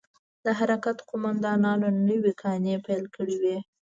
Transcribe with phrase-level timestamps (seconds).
[0.45, 3.57] د حرکت قومندانانو نوې کانې پيل کړې وې.